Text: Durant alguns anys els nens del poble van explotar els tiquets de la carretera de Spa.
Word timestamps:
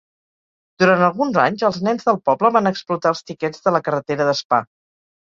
Durant 0.83 1.03
alguns 1.07 1.37
anys 1.43 1.67
els 1.69 1.77
nens 1.89 2.09
del 2.09 2.19
poble 2.31 2.53
van 2.57 2.73
explotar 2.73 3.15
els 3.17 3.25
tiquets 3.31 3.67
de 3.69 3.79
la 3.79 3.87
carretera 3.91 4.31
de 4.33 4.39
Spa. 4.45 4.67